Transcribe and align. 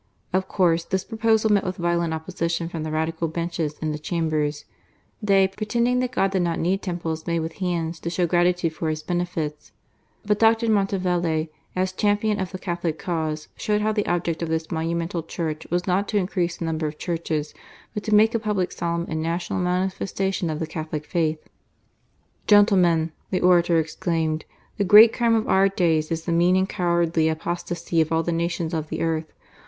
Of 0.33 0.47
course, 0.47 0.83
this 0.83 1.03
proposal 1.03 1.51
met 1.51 1.63
with 1.63 1.77
violent 1.77 2.11
opposition 2.11 2.69
from 2.69 2.81
the 2.81 2.89
Radical 2.89 3.27
benches 3.27 3.77
in 3.83 3.91
the 3.91 3.99
Chantbers, 3.99 4.65
they, 5.21 5.47
pretending 5.47 5.99
that 5.99 6.11
God 6.11 6.31
did 6.31 6.41
not 6.41 6.57
need 6.57 6.81
temples 6.81 7.27
made 7.27 7.41
with 7.41 7.57
hands 7.61 7.99
to 7.99 8.09
show 8.09 8.25
gratitude 8.25 8.73
for 8.73 8.89
His 8.89 9.03
benefits. 9.03 9.71
But 10.25 10.41
I>r. 10.41 10.55
Mntovelle, 10.55 11.49
as 11.75 11.91
champion 11.91 12.39
of 12.39 12.51
the 12.51 12.57
Catholic 12.57 12.97
cause, 12.97 13.47
showed 13.55 13.81
how 13.81 13.91
the 13.91 14.07
object 14.07 14.41
of 14.41 14.49
this. 14.49 14.71
monumental 14.71 15.21
church 15.21 15.67
was 15.69 15.85
not 15.85 16.07
to 16.07 16.17
increase 16.17 16.57
the 16.57 16.65
number 16.65 16.87
of 16.87 16.97
churches, 16.97 17.53
but 17.93 18.01
to 18.05 18.15
make 18.15 18.33
a 18.33 18.39
public, 18.39 18.71
solemn, 18.71 19.05
and. 19.07 19.21
national 19.21 19.59
manifestation 19.59 20.49
of 20.49 20.57
the 20.59 20.65
Catholic 20.65 21.05
faith. 21.05 21.47
"Gentfentent" 22.47 23.11
the 23.29 23.41
orator 23.41 23.77
exclaimed, 23.79 24.45
"The 24.77 24.83
great 24.83 25.13
crime 25.13 25.35
of 25.35 25.47
our 25.47 25.69
days 25.69 26.09
is 26.09 26.25
the 26.25 26.31
mean 26.31 26.55
and 26.55 26.67
cowardly 26.67 27.29
apostacy 27.29 28.01
of 28.01 28.11
all 28.11 28.23
the 28.23 28.31
nations 28.31 28.73
of 28.73 28.89
the 28.89 29.03
earth. 29.03 29.31